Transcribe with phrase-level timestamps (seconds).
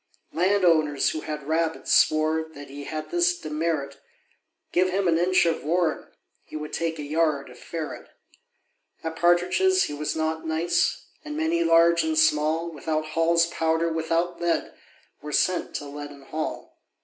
[0.33, 4.01] Land owners, who had rabbits, swore That he had this demerit
[4.71, 6.07] Give him an inch of warren,
[6.43, 8.09] he Would take a yard of ferret.
[9.03, 14.41] At partridges he was not nice; And many, large and small, Without Hall's powder, without
[14.41, 14.73] lead,
[15.21, 16.75] Were sent to Leaden Hall.